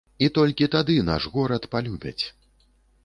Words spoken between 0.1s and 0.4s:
І